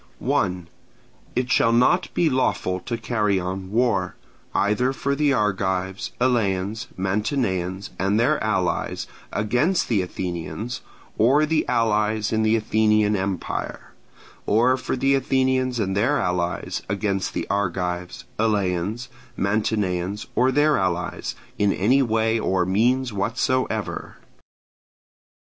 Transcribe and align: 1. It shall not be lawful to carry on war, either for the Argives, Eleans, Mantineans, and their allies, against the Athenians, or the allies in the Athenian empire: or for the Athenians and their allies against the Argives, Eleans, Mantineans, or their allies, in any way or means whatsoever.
1. 0.17 0.67
It 1.35 1.51
shall 1.51 1.71
not 1.71 2.11
be 2.15 2.27
lawful 2.27 2.79
to 2.79 2.97
carry 2.97 3.39
on 3.39 3.69
war, 3.69 4.15
either 4.55 4.93
for 4.93 5.13
the 5.13 5.31
Argives, 5.31 6.11
Eleans, 6.19 6.87
Mantineans, 6.97 7.91
and 7.99 8.19
their 8.19 8.43
allies, 8.43 9.05
against 9.31 9.87
the 9.87 10.01
Athenians, 10.01 10.81
or 11.19 11.45
the 11.45 11.67
allies 11.67 12.33
in 12.33 12.41
the 12.41 12.55
Athenian 12.55 13.15
empire: 13.15 13.91
or 14.47 14.75
for 14.75 14.95
the 14.95 15.13
Athenians 15.13 15.77
and 15.79 15.95
their 15.95 16.17
allies 16.17 16.81
against 16.89 17.35
the 17.35 17.45
Argives, 17.51 18.25
Eleans, 18.39 19.07
Mantineans, 19.37 20.25
or 20.33 20.51
their 20.51 20.79
allies, 20.79 21.35
in 21.59 21.71
any 21.71 22.01
way 22.01 22.39
or 22.39 22.65
means 22.65 23.13
whatsoever. 23.13 24.15